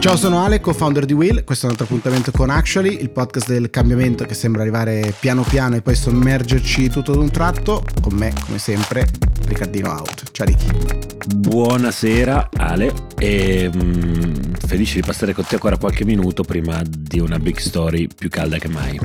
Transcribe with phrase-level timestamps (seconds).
[0.00, 1.44] Ciao, sono Ale, co-founder di Will.
[1.44, 5.42] Questo è un altro appuntamento con Actually, il podcast del cambiamento che sembra arrivare piano
[5.42, 7.84] piano e poi sommergerci tutto d'un tratto.
[8.00, 9.06] Con me, come sempre,
[9.44, 10.30] Riccardino Out.
[10.32, 11.09] Ciao Ricky.
[11.34, 17.38] Buonasera Ale e mm, felice di passare con te ancora qualche minuto prima di una
[17.38, 18.98] big story più calda che mai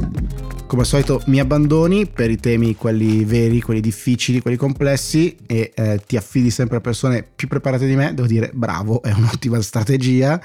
[0.76, 5.72] come al solito mi abbandoni per i temi quelli veri, quelli difficili, quelli complessi e
[5.74, 9.62] eh, ti affidi sempre a persone più preparate di me, devo dire bravo, è un'ottima
[9.62, 10.42] strategia.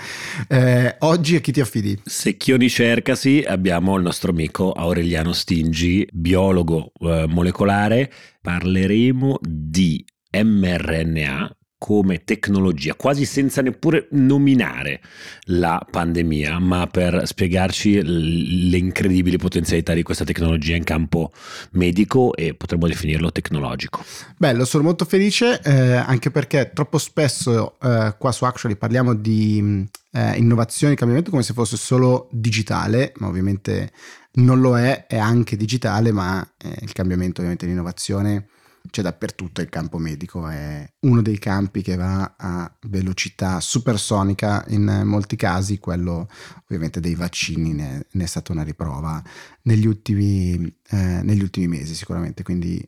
[0.46, 1.98] Eh, oggi a chi ti affidi?
[2.04, 12.24] Secchioni cercasi, abbiamo il nostro amico Aureliano Stingi, biologo eh, molecolare, parleremo di mRNA come
[12.24, 15.00] tecnologia, quasi senza neppure nominare
[15.44, 21.32] la pandemia, ma per spiegarci le incredibili potenzialità di questa tecnologia in campo
[21.70, 24.04] medico e potremmo definirlo tecnologico.
[24.36, 29.88] Bello, sono molto felice eh, anche perché troppo spesso eh, qua su Actually parliamo di
[30.12, 33.90] eh, innovazione e cambiamento come se fosse solo digitale, ma ovviamente
[34.32, 38.48] non lo è, è anche digitale, ma eh, il cambiamento ovviamente l'innovazione
[38.88, 45.02] c'è dappertutto il campo medico, è uno dei campi che va a velocità supersonica in
[45.04, 46.28] molti casi, quello
[46.64, 49.22] ovviamente dei vaccini ne, ne è stata una riprova
[49.62, 50.54] negli ultimi,
[50.90, 52.86] eh, negli ultimi mesi sicuramente, quindi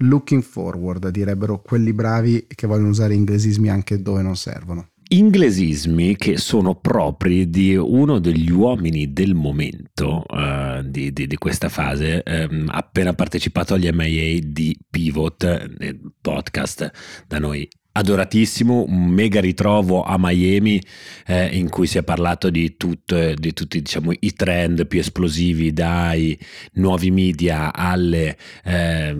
[0.00, 6.36] looking forward direbbero quelli bravi che vogliono usare inglesismi anche dove non servono inglesismi che
[6.36, 12.66] sono propri di uno degli uomini del momento uh, di, di, di, questa fase, um,
[12.68, 15.44] appena partecipato agli MIA di Pivot,
[15.78, 16.90] eh, podcast
[17.26, 20.80] da noi adoratissimo, un mega ritrovo a Miami
[21.26, 25.72] eh, in cui si è parlato di, tutto, di tutti diciamo, i trend più esplosivi
[25.72, 26.38] dai
[26.74, 29.16] nuovi media alle eh,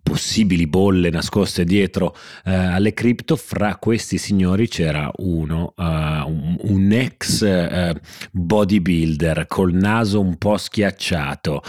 [0.00, 2.14] possibili bolle nascoste dietro
[2.44, 3.34] eh, alle cripto.
[3.34, 7.98] Fra questi signori c'era uno, uh, un, un, ex uh,
[8.30, 11.62] bodybuilder col naso un po' schiacciato,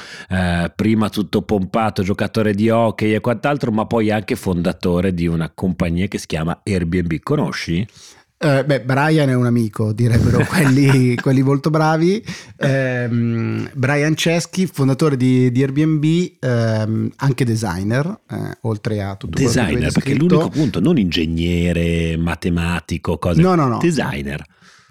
[0.75, 6.07] prima tutto pompato, giocatore di hockey e quant'altro, ma poi anche fondatore di una compagnia
[6.07, 7.87] che si chiama chiama Airbnb, conosci?
[8.43, 12.23] Uh, beh, Brian è un amico, direbbero quelli, quelli molto bravi.
[12.57, 16.03] Um, Brian Ceschi, fondatore di, di Airbnb,
[16.41, 23.39] um, anche designer, uh, oltre a tutto designer, perché l'unico punto, non ingegnere, matematico, cose.
[23.41, 23.77] No, no, no.
[23.77, 24.43] Designer.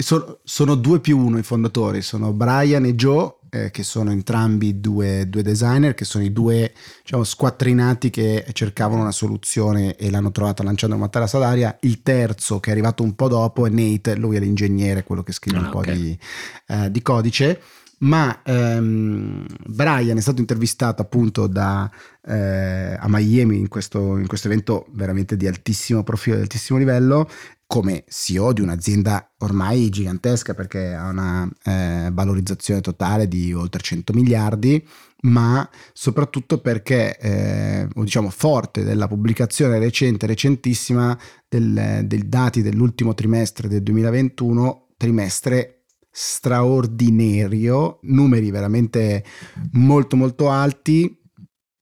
[0.02, 4.80] Sono, sono due più uno i fondatori, sono Brian e Joe eh, che sono entrambi
[4.80, 6.72] due, due, designer, che sono i due
[7.02, 11.76] diciamo, squattrinati che cercavano una soluzione e l'hanno trovata lanciando una materasso d'aria.
[11.80, 15.32] Il terzo, che è arrivato un po' dopo, è Nate, lui è l'ingegnere, quello che
[15.32, 15.96] scrive ah, un po' okay.
[15.96, 16.18] di,
[16.68, 17.60] eh, di codice
[18.00, 21.90] ma ehm, Brian è stato intervistato appunto da,
[22.26, 27.28] eh, a Miami in questo, in questo, evento veramente di altissimo profilo, di altissimo livello
[27.70, 34.12] come CEO di un'azienda ormai gigantesca perché ha una eh, valorizzazione totale di oltre 100
[34.12, 34.84] miliardi,
[35.20, 41.16] ma soprattutto perché, eh, diciamo, forte della pubblicazione recente, recentissima,
[41.48, 49.24] del, dei dati dell'ultimo trimestre del 2021, trimestre straordinario, numeri veramente
[49.74, 51.16] molto molto alti.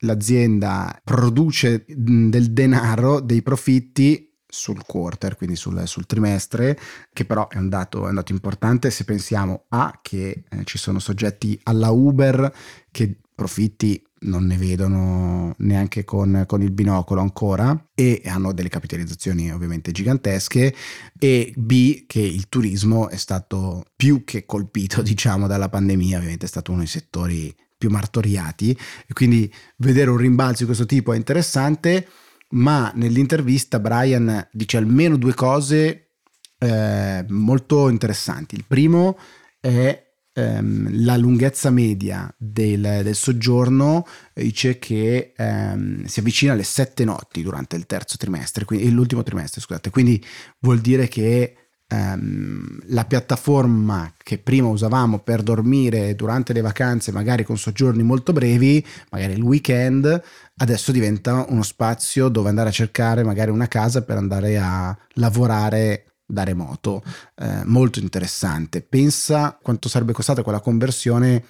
[0.01, 6.79] L'azienda produce del denaro, dei profitti sul quarter, quindi sul, sul, trimestre,
[7.13, 8.91] che però è un, dato, è un dato importante.
[8.91, 12.53] Se pensiamo a che eh, ci sono soggetti alla Uber
[12.91, 19.53] che profitti non ne vedono neanche con, con, il binocolo ancora e hanno delle capitalizzazioni
[19.53, 20.75] ovviamente gigantesche
[21.17, 26.49] e B che il turismo è stato più che colpito diciamo dalla pandemia, ovviamente è
[26.49, 28.77] stato uno dei settori più martoriati.
[29.07, 32.09] E quindi vedere un rimbalzo di questo tipo è interessante
[32.51, 36.11] ma nell'intervista Brian dice almeno due cose
[36.59, 38.55] eh, molto interessanti.
[38.55, 39.19] Il primo
[39.61, 47.05] è ehm, la lunghezza media del, del soggiorno, dice che ehm, si avvicina alle sette
[47.05, 50.25] notti durante il terzo trimestre, quindi, l'ultimo trimestre, scusate, quindi
[50.61, 57.45] vuol dire che Um, la piattaforma che prima usavamo per dormire durante le vacanze, magari
[57.45, 60.23] con soggiorni molto brevi, magari il weekend,
[60.57, 66.09] adesso diventa uno spazio dove andare a cercare magari una casa per andare a lavorare
[66.27, 67.03] da remoto.
[67.35, 68.83] Eh, molto interessante.
[68.83, 71.43] Pensa quanto sarebbe costata quella conversione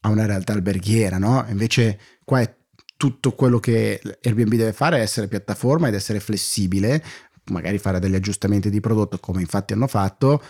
[0.00, 1.44] a una realtà alberghiera, no?
[1.48, 2.54] Invece qua è
[2.96, 7.02] tutto quello che Airbnb deve fare è essere piattaforma ed essere flessibile
[7.50, 10.42] magari fare degli aggiustamenti di prodotto come infatti hanno fatto,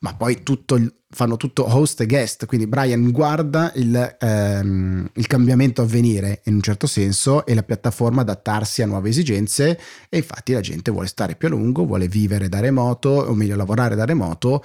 [0.00, 0.78] ma poi tutto
[1.14, 6.62] fanno tutto host e guest, quindi Brian guarda il, ehm, il, cambiamento avvenire in un
[6.62, 9.78] certo senso e la piattaforma adattarsi a nuove esigenze
[10.08, 13.56] e infatti la gente vuole stare più a lungo, vuole vivere da remoto o meglio
[13.56, 14.64] lavorare da remoto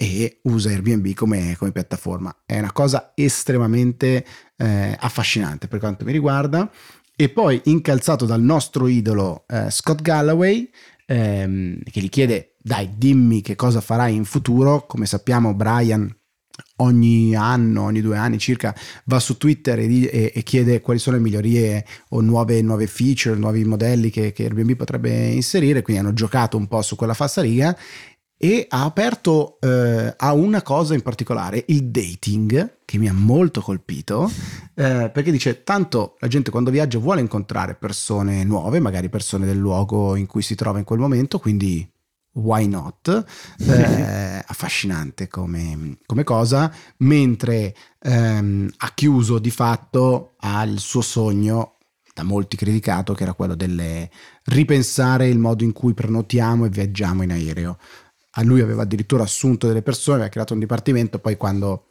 [0.00, 2.32] e usa Airbnb come, come piattaforma.
[2.46, 4.24] È una cosa estremamente
[4.56, 6.70] eh, affascinante per quanto mi riguarda.
[7.16, 10.70] E poi incalzato dal nostro idolo eh, Scott Galloway,
[11.08, 14.84] ehm, che gli chiede, dai, dimmi che cosa farai in futuro.
[14.86, 16.14] Come sappiamo, Brian
[16.76, 18.74] ogni anno, ogni due anni circa,
[19.04, 23.36] va su Twitter e, e, e chiede quali sono le migliorie o nuove, nuove feature,
[23.36, 27.76] nuovi modelli che, che, Airbnb potrebbe inserire, quindi hanno giocato un po' su quella falsariga
[28.40, 33.60] e ha aperto eh, a una cosa in particolare, il dating, che mi ha molto
[33.60, 34.30] colpito,
[34.74, 39.58] eh, perché dice tanto la gente quando viaggia vuole incontrare persone nuove, magari persone del
[39.58, 41.86] luogo in cui si trova in quel momento, quindi
[42.34, 43.24] why not?
[43.58, 51.74] Eh, affascinante come, come, cosa, mentre ehm, ha chiuso di fatto al suo sogno
[52.14, 54.08] da molti criticato che era quello del
[54.44, 57.78] ripensare il modo in cui prenotiamo e viaggiamo in aereo.
[58.38, 61.88] A lui aveva addirittura assunto delle persone, aveva creato un dipartimento, poi quando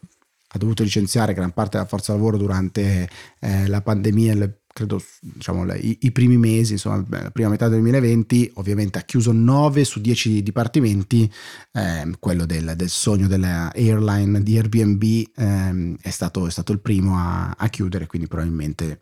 [0.47, 3.09] ha dovuto licenziare gran parte della forza lavoro durante
[3.39, 7.79] eh, la pandemia, le credo diciamo, i, i, primi mesi, insomma la prima metà del
[7.79, 11.29] 2020, ovviamente ha chiuso 9 su 10 dipartimenti,
[11.73, 16.79] eh, quello del, del, sogno della airline di Airbnb eh, è, stato, è, stato, il
[16.79, 18.99] primo a, a chiudere, quindi probabilmente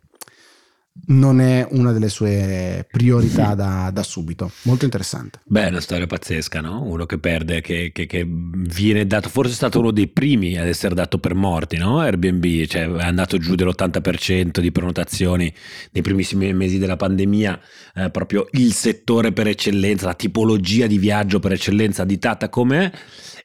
[1.07, 4.51] non è una delle sue priorità da, da, subito.
[4.63, 5.39] Molto interessante.
[5.43, 6.83] Beh, è una storia pazzesca, no?
[6.83, 10.67] Uno che perde, che, che, che, viene dato, forse è stato uno dei primi ad
[10.67, 11.99] essere dato per morti, no?
[11.99, 15.53] Airbnb, cioè è andato giù dell'80% di prenotazioni
[15.91, 17.59] nei primissimi mesi della pandemia,
[17.95, 22.91] eh, proprio il settore per eccellenza, la tipologia di viaggio per eccellenza additata come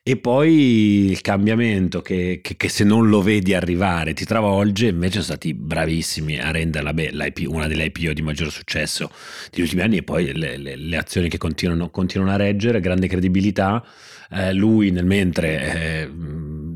[0.02, 5.12] e poi il cambiamento che, che, che, se non lo vedi arrivare ti travolge, invece
[5.12, 7.10] sono stati bravissimi a renderla beh,
[7.44, 9.10] una delle IPO di maggior successo
[9.50, 13.08] degli ultimi anni e poi le, le, le azioni che continuano, continuano, a reggere, grande
[13.08, 13.84] credibilità.
[14.32, 16.10] Eh, lui nel mentre eh,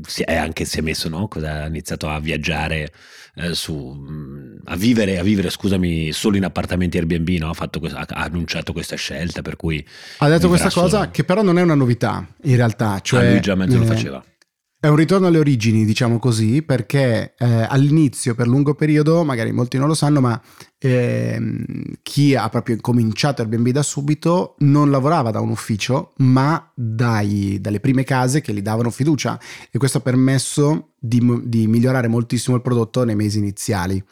[0.05, 1.27] si è anche si è messo, no?
[1.27, 2.91] Cosa, ha iniziato a viaggiare
[3.35, 7.49] eh, su, a vivere, a vivere, scusami, solo in appartamenti Airbnb, no?
[7.49, 9.85] ha, questo, ha, annunciato questa scelta, per cui...
[10.17, 11.11] Ha detto questa cosa solo...
[11.11, 12.99] che però non è una novità, in realtà.
[13.01, 14.23] Cioè, ah, lui già mezzo lo faceva.
[14.85, 19.79] È un ritorno alle origini, diciamo così, perché eh, all'inizio, per lungo periodo, magari molti
[19.79, 20.39] non lo sanno, ma
[20.77, 21.41] eh,
[22.03, 27.79] chi ha proprio cominciato Airbnb da subito non lavorava da un ufficio, ma dai, dalle
[27.79, 29.39] prime case che gli davano fiducia
[29.71, 34.03] e questo ha permesso di, di migliorare moltissimo il prodotto nei mesi iniziali.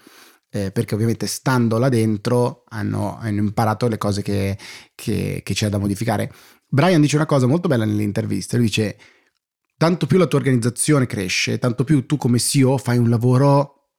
[0.49, 4.57] Eh, perché ovviamente stando là dentro hanno, hanno imparato le cose che,
[4.95, 6.31] che, che c'è da modificare.
[6.67, 8.97] Brian dice una cosa molto bella nell'intervista, lui dice
[9.77, 13.89] tanto più la tua organizzazione cresce, tanto più tu come CEO fai un lavoro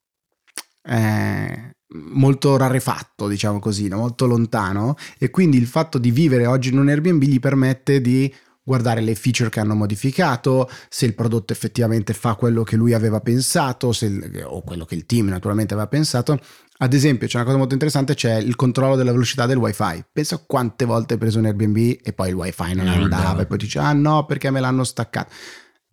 [0.82, 3.99] eh, molto rarefatto, diciamo così, no?
[3.99, 8.32] molto lontano e quindi il fatto di vivere oggi in un Airbnb gli permette di
[8.67, 13.20] guardare le feature che hanno modificato, se il prodotto effettivamente fa quello che lui aveva
[13.20, 16.41] pensato, il, o quello che il team naturalmente aveva pensato.
[16.79, 20.05] Ad esempio, c'è una cosa molto interessante, c'è il controllo della velocità del wifi.
[20.11, 23.43] Pensa quante volte hai preso un Airbnb e poi il wifi non, non andava andava
[23.43, 25.31] e poi dici ah no perché me l'hanno staccato.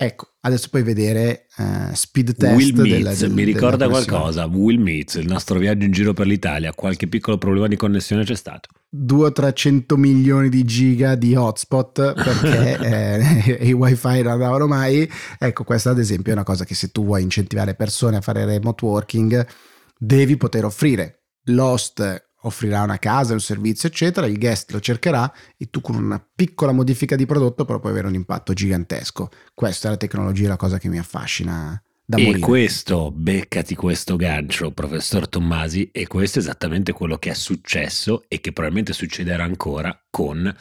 [0.03, 2.55] Ecco, adesso puoi vedere uh, speed test.
[2.55, 4.47] Will Meets, del, mi ricorda qualcosa.
[4.47, 8.33] Will Meets, il nostro viaggio in giro per l'Italia, qualche piccolo problema di connessione c'è
[8.33, 8.69] stato.
[8.97, 12.79] 200-300 milioni di giga di hotspot perché
[13.53, 15.07] eh, i wifi non andavano mai.
[15.37, 18.43] Ecco, questa ad esempio è una cosa che se tu vuoi incentivare persone a fare
[18.43, 19.45] remote working,
[19.99, 21.25] devi poter offrire.
[21.43, 26.23] Lost offrirà una casa, un servizio, eccetera, il guest lo cercherà e tu con una
[26.33, 29.29] piccola modifica di prodotto però puoi avere un impatto gigantesco.
[29.53, 31.81] Questa è la tecnologia, la cosa che mi affascina
[32.11, 32.39] da e morire.
[32.39, 38.41] questo, beccati questo gancio, professor Tommasi, e questo è esattamente quello che è successo e
[38.41, 40.53] che probabilmente succederà ancora con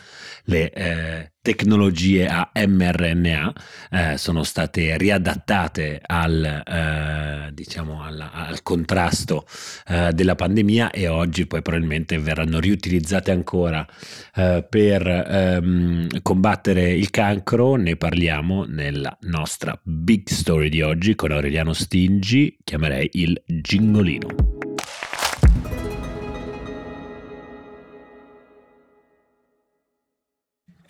[0.44, 3.52] le eh, tecnologie a mRNA
[3.90, 9.44] eh, sono state riadattate al, eh, diciamo al, al contrasto
[9.88, 13.86] eh, della pandemia e oggi poi probabilmente verranno riutilizzate ancora
[14.34, 17.74] eh, per ehm, combattere il cancro.
[17.74, 24.59] Ne parliamo nella nostra big story di oggi con Aureliano Stingi, chiamerei il gingolino.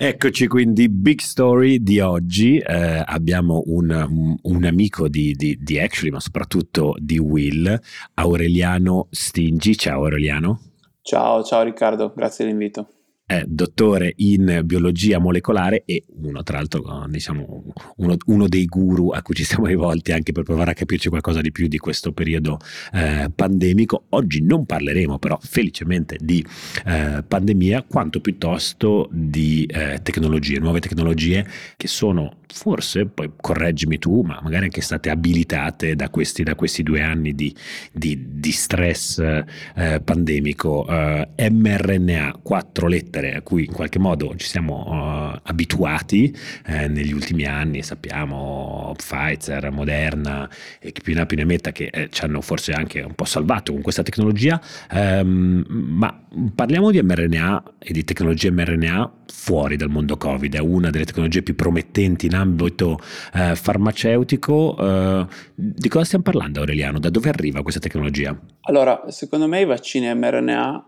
[0.03, 2.57] Eccoci quindi, big story di oggi.
[2.57, 7.79] Eh, abbiamo un, un, un amico di, di, di, Actually, ma soprattutto di Will,
[8.15, 9.77] Aureliano Stingi.
[9.77, 10.59] Ciao Aureliano.
[11.03, 13.00] Ciao, ciao Riccardo, grazie dell'invito
[13.31, 17.63] è dottore in biologia molecolare e uno, tra l'altro, diciamo,
[17.99, 21.41] uno, uno, dei guru a cui ci siamo rivolti anche per provare a capirci qualcosa
[21.41, 22.59] di più di questo periodo
[22.93, 24.07] eh, pandemico.
[24.09, 26.45] Oggi non parleremo però felicemente di
[26.85, 31.47] eh, pandemia, quanto piuttosto di eh, tecnologie, nuove tecnologie
[31.77, 36.83] che sono forse, poi correggimi tu, ma magari anche state abilitate da questi, da questi
[36.83, 37.55] due anni di,
[37.93, 44.47] di, di stress eh, pandemico, eh, mRNA, quattro lettere a cui in qualche modo ci
[44.47, 46.35] siamo uh, abituati
[46.67, 51.73] eh, negli ultimi anni, sappiamo Pfizer, Moderna e chi più ne ha più ne metta
[51.73, 56.91] che eh, ci hanno forse anche un po' salvato con questa tecnologia, ehm, ma parliamo
[56.91, 61.55] di mRNA e di tecnologia mRNA fuori dal mondo Covid, è una delle tecnologie più
[61.55, 62.99] promettenti in ambito
[63.35, 64.77] eh, farmaceutico.
[64.79, 66.99] Eh, di cosa stiamo parlando Aureliano?
[66.99, 68.39] Da dove arriva questa tecnologia?
[68.63, 70.87] Allora, secondo me i vaccini mRNA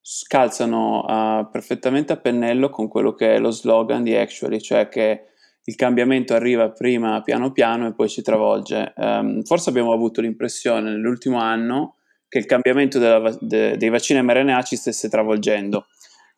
[0.00, 5.24] scalzano uh, perfettamente a pennello con quello che è lo slogan di Actually, cioè che
[5.64, 8.94] il cambiamento arriva prima piano piano e poi ci travolge.
[8.96, 14.62] Um, forse abbiamo avuto l'impressione nell'ultimo anno che il cambiamento della, de, dei vaccini mRNA
[14.62, 15.86] ci stesse travolgendo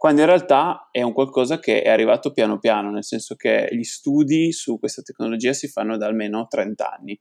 [0.00, 3.82] quando in realtà è un qualcosa che è arrivato piano piano, nel senso che gli
[3.82, 7.20] studi su questa tecnologia si fanno da almeno 30 anni.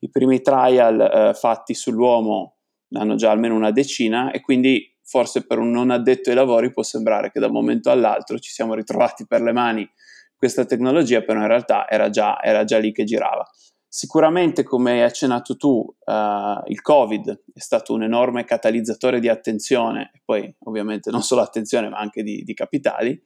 [0.00, 2.56] I primi trial eh, fatti sull'uomo
[2.94, 6.82] hanno già almeno una decina e quindi forse per un non addetto ai lavori può
[6.82, 9.88] sembrare che da un momento all'altro ci siamo ritrovati per le mani
[10.36, 13.48] questa tecnologia, però in realtà era già, era già lì che girava.
[13.96, 20.10] Sicuramente, come hai accennato tu, uh, il Covid è stato un enorme catalizzatore di attenzione,
[20.12, 23.18] e poi ovviamente non solo attenzione, ma anche di, di capitali,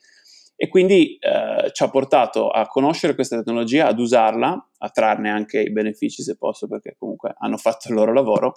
[0.55, 5.61] e quindi uh, ci ha portato a conoscere questa tecnologia, ad usarla, a trarne anche
[5.61, 8.55] i benefici se posso, perché comunque hanno fatto il loro lavoro,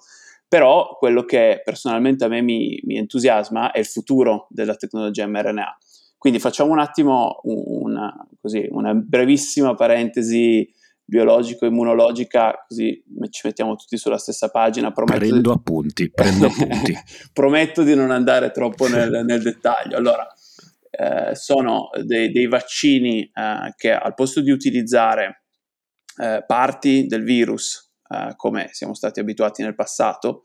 [0.47, 5.77] però quello che personalmente a me mi, mi entusiasma è il futuro della tecnologia mRNA.
[6.19, 14.17] Quindi facciamo un attimo una, così, una brevissima parentesi biologico-immunologica, così ci mettiamo tutti sulla
[14.17, 14.91] stessa pagina.
[14.91, 15.57] Prometto prendo di...
[15.57, 16.93] appunti, prendo appunti.
[17.31, 19.97] prometto di non andare troppo nel, nel dettaglio.
[19.97, 20.27] Allora,
[20.89, 25.43] eh, sono dei, dei vaccini eh, che al posto di utilizzare
[26.17, 30.43] eh, parti del virus, eh, come siamo stati abituati nel passato,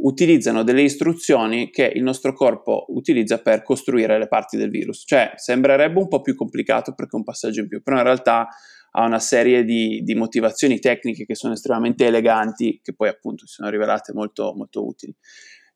[0.00, 5.02] utilizzano delle istruzioni che il nostro corpo utilizza per costruire le parti del virus.
[5.04, 8.48] Cioè, sembrerebbe un po' più complicato perché è un passaggio in più, però in realtà
[8.92, 13.54] ha una serie di, di, motivazioni tecniche che sono estremamente eleganti, che poi appunto si
[13.54, 15.14] sono rivelate molto, molto utili.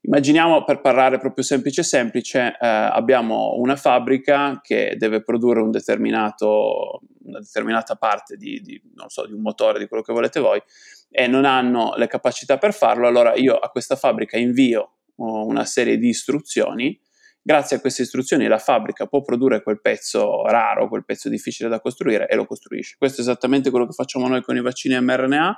[0.04, 5.70] Immaginiamo, per parlare proprio semplice semplice, eh, abbiamo una fabbrica che deve produrre un
[7.24, 10.60] una determinata parte di, di, so, di un motore, di quello che volete voi,
[11.08, 15.98] e non hanno le capacità per farlo, allora io a questa fabbrica invio una serie
[15.98, 16.98] di istruzioni
[17.44, 21.80] Grazie a queste istruzioni la fabbrica può produrre quel pezzo raro, quel pezzo difficile da
[21.80, 22.94] costruire e lo costruisce.
[22.96, 25.56] Questo è esattamente quello che facciamo noi con i vaccini mRNA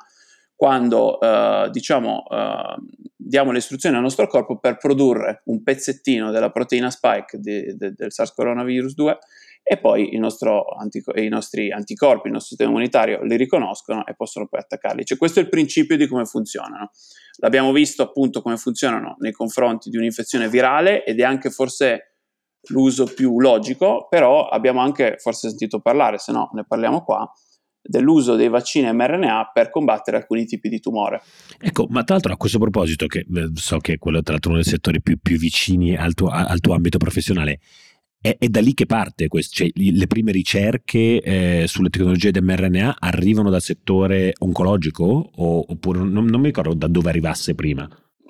[0.56, 2.76] quando eh, diciamo, eh,
[3.16, 7.92] diamo le istruzioni al nostro corpo per produrre un pezzettino della proteina spike di, de,
[7.92, 9.18] del SARS coronavirus 2
[9.66, 10.10] e poi
[10.78, 15.06] antico- i nostri anticorpi, il nostro sistema immunitario li riconoscono e possono poi attaccarli.
[15.06, 16.90] Cioè, questo è il principio di come funzionano.
[17.38, 22.18] L'abbiamo visto appunto come funzionano nei confronti di un'infezione virale ed è anche forse
[22.68, 27.30] l'uso più logico, però abbiamo anche forse sentito parlare, se no ne parliamo qua,
[27.80, 31.22] dell'uso dei vaccini mRNA per combattere alcuni tipi di tumore.
[31.58, 34.50] Ecco, ma tra l'altro a questo proposito, che eh, so che è quello tra l'altro
[34.50, 37.60] uno dei settori più, più vicini al tuo, al tuo ambito professionale,
[38.24, 42.40] è, è, da lì che parte questo, cioè, le prime ricerche eh, sulle tecnologie di
[42.40, 45.04] mRNA arrivano dal settore oncologico
[45.34, 47.86] o, oppure non, non mi ricordo da dove arrivasse prima.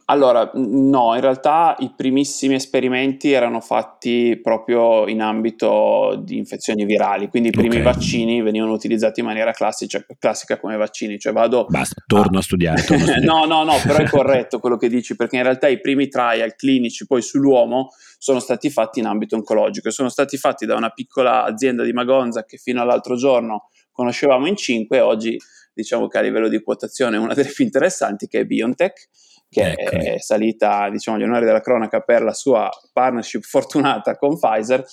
[0.06, 7.28] Allora, no, in realtà i primissimi esperimenti erano fatti proprio in ambito di infezioni virali,
[7.28, 7.82] quindi i primi okay.
[7.82, 11.64] vaccini venivano utilizzati in maniera classica, classica come vaccini, cioè vado...
[11.70, 12.82] Basta, torno a, studiare.
[12.82, 13.24] Torno a studiare.
[13.24, 16.54] no, no, no, però è corretto quello che dici, perché in realtà i primi trial
[16.54, 20.90] clinici poi sull'uomo sono stati fatti in ambito oncologico e sono stati fatti da una
[20.90, 25.38] piccola azienda di Magonza che fino all'altro giorno conoscevamo in cinque, oggi
[25.72, 29.08] diciamo che a livello di quotazione è una delle più interessanti che è BioNTech
[29.54, 29.96] che ecco.
[29.96, 34.84] è salita diciamo, agli onori della cronaca per la sua partnership fortunata con Pfizer.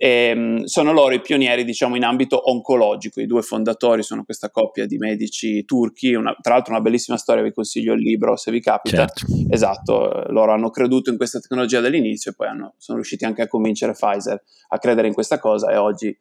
[0.00, 3.20] E, um, sono loro i pionieri diciamo, in ambito oncologico.
[3.20, 6.14] I due fondatori sono questa coppia di medici turchi.
[6.14, 7.42] Una, tra l'altro, una bellissima storia.
[7.42, 9.06] Vi consiglio il libro se vi capita.
[9.06, 9.26] Certo.
[9.50, 13.48] Esatto, loro hanno creduto in questa tecnologia dall'inizio e poi hanno, sono riusciti anche a
[13.48, 15.70] convincere Pfizer a credere in questa cosa.
[15.70, 16.16] E oggi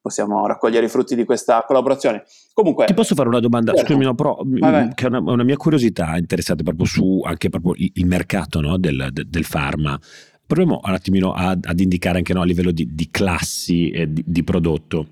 [0.00, 2.24] possiamo raccogliere i frutti di questa collaborazione.
[2.52, 3.86] Comunque, ti posso fare una domanda, certo.
[3.86, 7.74] scusami, no, però, vai, che è una, una, mia curiosità interessata proprio su anche proprio
[7.76, 9.98] il, mercato no, del, del, pharma.
[10.46, 14.24] Proviamo un attimino ad, ad indicare anche no, a livello di, di classi eh, di,
[14.26, 15.06] di, prodotto.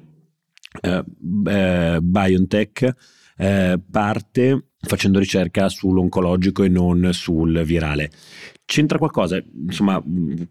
[0.80, 1.04] Eh,
[1.46, 2.94] eh, BioNTech
[3.36, 8.10] eh, parte facendo ricerca sull'oncologico e non sul virale.
[8.68, 9.40] C'entra qualcosa?
[9.64, 10.02] Insomma,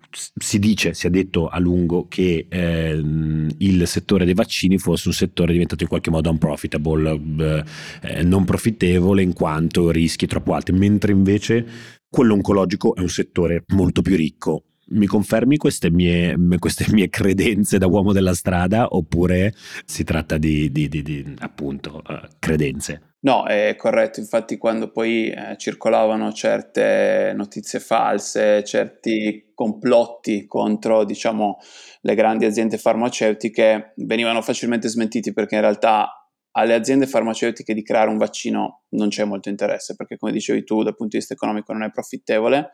[0.10, 2.91] si dice, si è detto a lungo che eh,
[3.57, 7.63] il settore dei vaccini fosse un settore diventato in qualche modo unprofitable,
[8.01, 11.67] eh, non profittevole in quanto rischi troppo alti, mentre invece
[12.10, 14.63] quello oncologico è un settore molto più ricco.
[14.88, 19.53] Mi confermi queste mie, queste mie credenze da uomo della strada oppure
[19.84, 23.14] si tratta di, di, di, di appunto, uh, credenze?
[23.25, 31.58] No, è corretto, infatti quando poi eh, circolavano certe notizie false, certi complotti contro, diciamo,
[32.01, 38.12] le grandi aziende farmaceutiche, venivano facilmente smentiti perché in realtà alle aziende farmaceutiche di creare
[38.12, 41.74] un vaccino non c'è molto interesse, perché come dicevi tu, dal punto di vista economico
[41.74, 42.70] non è profittevole,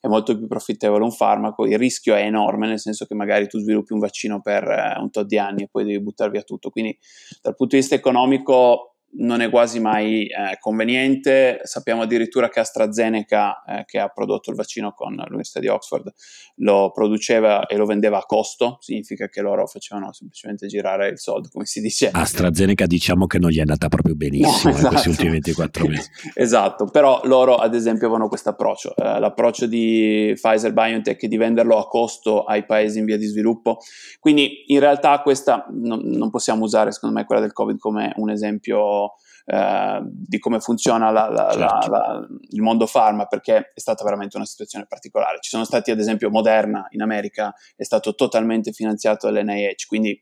[0.00, 3.58] è molto più profittevole un farmaco, il rischio è enorme, nel senso che magari tu
[3.58, 6.70] sviluppi un vaccino per eh, un tot di anni e poi devi buttare via tutto.
[6.70, 6.98] Quindi
[7.42, 11.60] dal punto di vista economico non è quasi mai eh, conveniente.
[11.64, 16.12] Sappiamo addirittura che AstraZeneca, eh, che ha prodotto il vaccino con l'Università di Oxford,
[16.56, 21.48] lo produceva e lo vendeva a costo, significa che loro facevano semplicemente girare il soldo,
[21.50, 22.10] come si dice.
[22.12, 24.84] AstraZeneca diciamo che non gli è andata proprio benissimo no, esatto.
[24.84, 26.10] in questi ultimi 24 mesi.
[26.34, 31.36] esatto, però loro ad esempio avevano questo approccio, eh, l'approccio di Pfizer BioNTech è di
[31.36, 33.78] venderlo a costo ai paesi in via di sviluppo.
[34.18, 38.30] Quindi in realtà questa non, non possiamo usare secondo me quella del Covid come un
[38.30, 38.99] esempio
[39.46, 41.90] eh, di come funziona la, la, certo.
[41.90, 45.38] la, il mondo farma, perché è stata veramente una situazione particolare.
[45.40, 50.20] Ci sono stati, ad esempio, Moderna in America è stato totalmente finanziato dall'NIH, quindi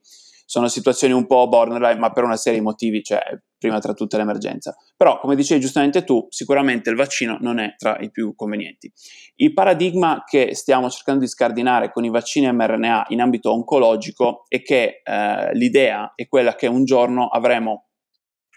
[0.49, 3.21] sono situazioni un po' borderline, ma per una serie di motivi, cioè
[3.59, 4.75] prima tra tutte l'emergenza.
[4.97, 8.91] Però, come dicevi giustamente tu, sicuramente il vaccino non è tra i più convenienti.
[9.37, 14.63] Il paradigma che stiamo cercando di scardinare con i vaccini mRNA in ambito oncologico è
[14.63, 17.88] che eh, l'idea è quella che un giorno avremo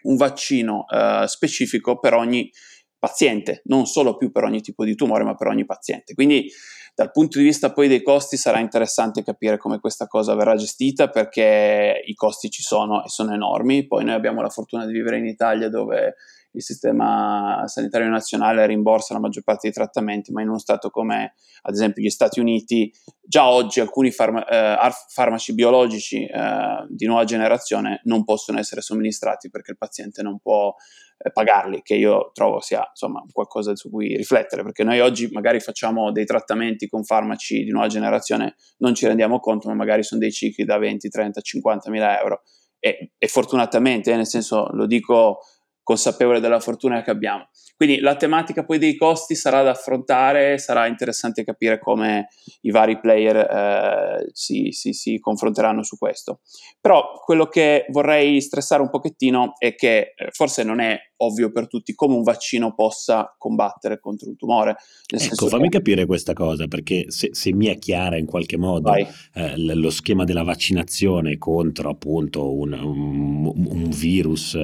[0.04, 2.50] un vaccino eh, specifico per ogni
[2.98, 6.14] paziente, non solo più per ogni tipo di tumore, ma per ogni paziente.
[6.14, 6.50] Quindi
[6.94, 11.10] dal punto di vista poi dei costi sarà interessante capire come questa cosa verrà gestita
[11.10, 13.88] perché i costi ci sono e sono enormi.
[13.88, 16.16] Poi noi abbiamo la fortuna di vivere in Italia dove
[16.54, 21.34] il sistema sanitario nazionale rimborsa la maggior parte dei trattamenti, ma in uno stato come
[21.64, 27.24] ad esempio gli Stati Uniti, già oggi alcuni farma- eh, farmaci biologici eh, di nuova
[27.24, 30.74] generazione non possono essere somministrati perché il paziente non può
[31.18, 35.60] eh, pagarli, che io trovo sia insomma qualcosa su cui riflettere, perché noi oggi magari
[35.60, 40.20] facciamo dei trattamenti con farmaci di nuova generazione, non ci rendiamo conto, ma magari sono
[40.20, 42.42] dei cicli da 20, 30, 50 mila euro.
[42.80, 45.42] E, e fortunatamente, nel senso lo dico
[45.92, 47.50] consapevole della fortuna che abbiamo.
[47.76, 52.28] Quindi la tematica poi dei costi sarà da affrontare, sarà interessante capire come
[52.62, 56.42] i vari player eh, si, si, si, confronteranno su questo.
[56.80, 61.68] Però quello che vorrei stressare un pochettino è che eh, forse non è ovvio per
[61.68, 64.76] tutti come un vaccino possa combattere contro un tumore.
[65.08, 65.78] ecco, fammi che...
[65.78, 70.24] capire questa cosa, perché se, se, mi è chiara in qualche modo eh, lo schema
[70.24, 74.58] della vaccinazione contro appunto un, un, un virus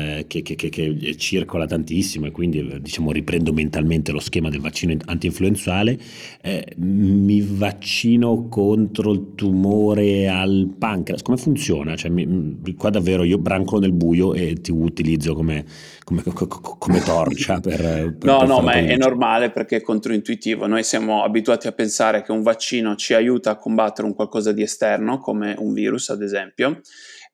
[0.00, 4.96] eh, che, che, che, circola tantissimo e quindi diciamo riprendo mentalmente lo schema del vaccino
[5.04, 5.98] anti-influenzale,
[6.40, 11.96] eh, mi vaccino contro il tumore al pancreas, come funziona?
[11.96, 15.64] Cioè, mi, qua davvero io brancolo nel buio e ti utilizzo come,
[16.04, 17.76] come, come torcia per...
[17.76, 21.72] per no, per no, ma è, è normale perché è controintuitivo, noi siamo abituati a
[21.72, 26.08] pensare che un vaccino ci aiuta a combattere un qualcosa di esterno come un virus
[26.08, 26.80] ad esempio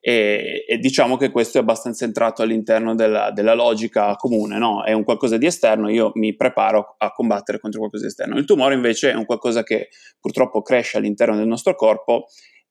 [0.09, 4.85] e, e, diciamo che questo è abbastanza entrato all'interno della, della logica comune, no?
[4.85, 8.39] È un qualcosa di esterno, io mi preparo a combattere contro qualcosa di esterno.
[8.39, 9.89] Il tumore invece è un qualcosa che
[10.21, 12.27] purtroppo cresce all'interno del nostro corpo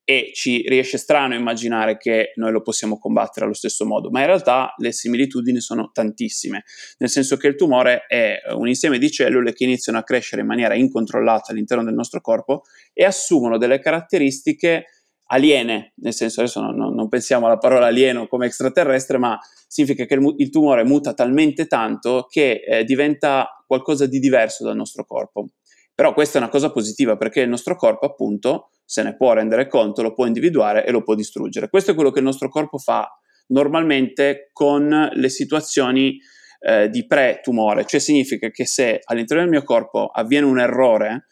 [0.06, 4.28] e ci riesce strano immaginare che noi lo possiamo combattere allo stesso modo, ma in
[4.28, 6.64] realtà le similitudini sono tantissime,
[7.00, 10.48] nel senso che il tumore è un insieme di cellule che iniziano a crescere in
[10.48, 12.62] maniera incontrollata all'interno del nostro corpo
[12.94, 14.86] e assumono delle caratteristiche
[15.28, 20.14] aliene, nel senso adesso non, non, pensiamo alla parola alieno come extraterrestre, ma significa che
[20.14, 25.48] il, il tumore muta talmente tanto che eh, diventa qualcosa di diverso dal nostro corpo.
[25.94, 29.68] Però questa è una cosa positiva perché il nostro corpo appunto se ne può rendere
[29.68, 31.70] conto, lo può individuare e lo può distruggere.
[31.70, 33.10] Questo è quello che il nostro corpo fa
[33.48, 36.18] normalmente con le situazioni
[36.60, 41.26] eh, di pre-tumore, cioè significa che se all'interno del mio corpo avviene un errore,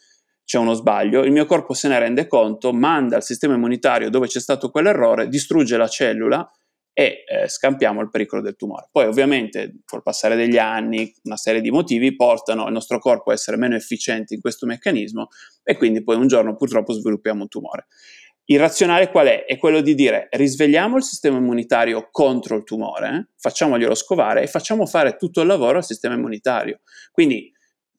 [0.44, 4.26] c'è uno sbaglio, il mio corpo se ne rende conto, manda al sistema immunitario dove
[4.26, 6.48] c'è stato quell'errore, distrugge la cellula
[6.96, 8.88] e eh, scampiamo il pericolo del tumore.
[8.92, 13.34] Poi ovviamente col passare degli anni una serie di motivi portano il nostro corpo a
[13.34, 15.28] essere meno efficiente in questo meccanismo
[15.62, 17.86] e quindi poi un giorno purtroppo sviluppiamo un tumore.
[18.46, 19.44] Il razionale qual è?
[19.46, 24.84] È quello di dire risvegliamo il sistema immunitario contro il tumore, facciamoglielo scovare e facciamo
[24.84, 26.80] fare tutto il lavoro al sistema immunitario.
[27.10, 27.50] Quindi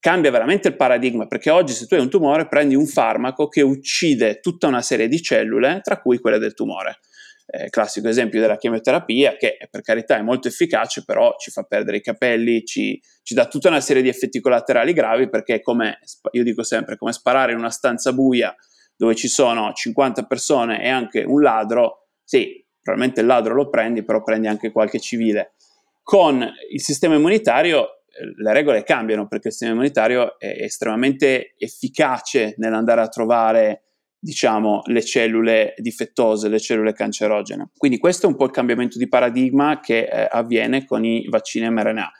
[0.05, 3.63] cambia veramente il paradigma, perché oggi se tu hai un tumore prendi un farmaco che
[3.63, 6.99] uccide tutta una serie di cellule, tra cui quelle del tumore.
[7.47, 11.97] Eh, classico esempio della chemioterapia, che per carità è molto efficace, però ci fa perdere
[11.97, 15.97] i capelli, ci, ci dà tutta una serie di effetti collaterali gravi, perché come
[16.33, 18.55] io dico sempre, come sparare in una stanza buia
[18.95, 24.03] dove ci sono 50 persone e anche un ladro, sì, probabilmente il ladro lo prendi,
[24.03, 25.55] però prendi anche qualche civile.
[26.03, 28.01] Con il sistema immunitario
[28.37, 33.81] le regole cambiano perché il sistema immunitario è estremamente efficace nell'andare a trovare
[34.25, 37.69] diciamo le cellule difettose, le cellule cancerogene.
[37.77, 41.69] Quindi questo è un po' il cambiamento di paradigma che eh, avviene con i vaccini
[41.69, 42.11] mRNA.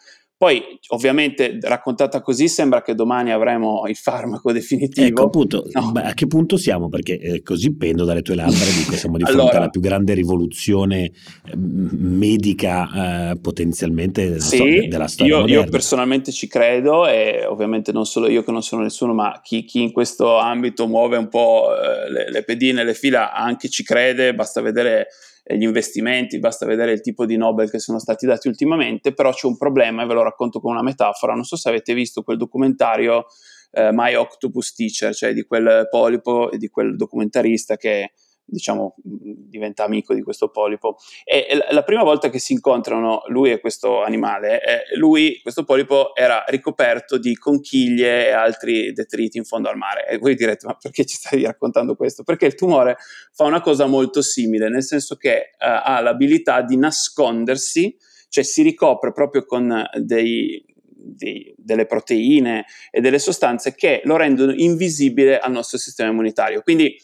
[0.45, 5.07] Poi, ovviamente, raccontata così, sembra che domani avremo il farmaco definitivo.
[5.07, 5.91] Ecco, appunto, no.
[5.95, 6.87] a che punto siamo?
[6.87, 10.13] Perché eh, così pendo dalle tue labbra, dico, siamo di fronte allora, alla più grande
[10.13, 17.43] rivoluzione eh, medica eh, potenzialmente sì, so, della storia io, io, personalmente ci credo e
[17.47, 21.17] ovviamente non solo io che non sono nessuno, ma chi, chi in questo ambito muove
[21.17, 25.07] un po' eh, le, le pedine, le fila, anche ci crede, basta vedere
[25.47, 29.45] gli investimenti, basta vedere il tipo di Nobel che sono stati dati ultimamente, però c'è
[29.45, 31.33] un problema e ve lo racconto con una metafora.
[31.33, 33.25] Non so se avete visto quel documentario
[33.71, 38.13] eh, My Octopus Teacher, cioè di quel polipo e di quel documentarista che
[38.45, 40.97] diciamo, diventa amico di questo polipo.
[41.23, 46.15] E la prima volta che si incontrano lui e questo animale, eh, lui, questo polipo,
[46.15, 50.07] era ricoperto di conchiglie e altri detriti in fondo al mare.
[50.07, 52.23] E voi direte, ma perché ci stai raccontando questo?
[52.23, 52.97] Perché il tumore
[53.33, 57.95] fa una cosa molto simile, nel senso che eh, ha l'abilità di nascondersi,
[58.29, 64.53] cioè si ricopre proprio con dei, di, delle proteine e delle sostanze che lo rendono
[64.53, 66.61] invisibile al nostro sistema immunitario.
[66.61, 66.97] Quindi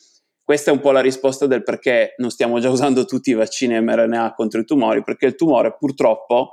[0.51, 3.79] questa è un po' la risposta del perché non stiamo già usando tutti i vaccini
[3.79, 6.49] mRNA contro i tumori, perché il tumore purtroppo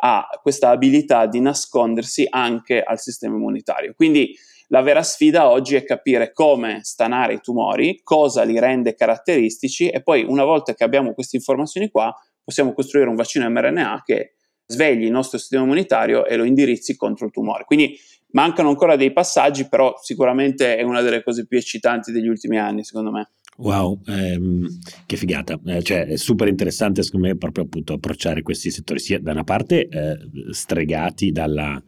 [0.00, 3.94] ha questa abilità di nascondersi anche al sistema immunitario.
[3.94, 9.88] Quindi la vera sfida oggi è capire come stanare i tumori, cosa li rende caratteristici
[9.88, 14.34] e poi una volta che abbiamo queste informazioni qua possiamo costruire un vaccino mRNA che
[14.66, 17.64] svegli il nostro sistema immunitario e lo indirizzi contro il tumore.
[17.64, 17.98] Quindi
[18.38, 22.84] mancano ancora dei passaggi, però sicuramente è una delle cose più eccitanti degli ultimi anni,
[22.84, 23.32] secondo me.
[23.56, 28.70] Wow, ehm, che figata, eh, cioè è super interessante secondo me proprio appunto approcciare questi
[28.70, 30.16] settori sia da una parte eh,
[30.52, 31.82] stregati dalla,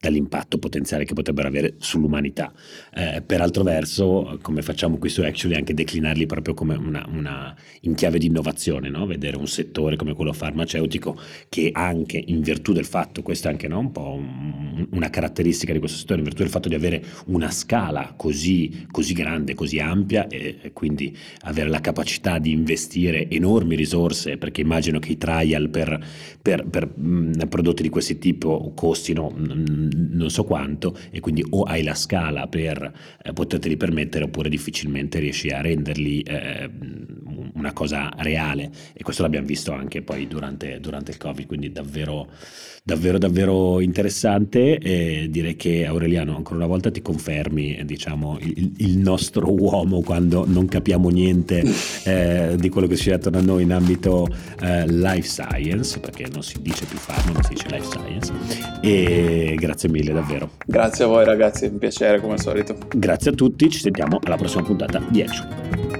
[0.00, 2.52] dall'impatto potenziale che potrebbero avere sull'umanità.
[2.94, 7.54] Eh, per altro verso, come facciamo qui su Actually, anche declinarli proprio come una, una
[7.82, 9.06] in chiave di innovazione, no?
[9.06, 13.68] vedere un settore come quello farmaceutico che anche in virtù del fatto, questa è anche
[13.68, 13.80] no?
[13.80, 17.50] un po' un, una caratteristica di questo settore, in virtù del fatto di avere una
[17.50, 23.74] scala così, così grande, così ampia e, e quindi avere la capacità di investire enormi
[23.74, 26.04] risorse, perché immagino che i trial per,
[26.40, 31.62] per, per mh, prodotti di questo tipo costino mh, non so quanto e quindi o
[31.62, 36.70] hai la scala per eh, poterteli permettere oppure difficilmente riesci a renderli eh,
[37.58, 38.70] una cosa reale.
[38.92, 42.28] E questo l'abbiamo visto anche poi durante, durante il covid quindi davvero
[42.88, 44.78] davvero davvero interessante.
[44.78, 50.44] E direi che Aureliano ancora una volta ti confermi diciamo il, il nostro uomo quando
[50.46, 51.62] non capiamo niente
[52.04, 54.26] eh, di quello che succede attorno a noi in ambito
[54.62, 58.32] eh, life science perché non si dice più farma ma si dice life science.
[58.80, 60.52] E grazie mille davvero.
[60.64, 62.76] Grazie a voi ragazzi un piacere come al solito.
[62.94, 65.97] Grazie a tutti ci sentiamo alla prossima puntata di Action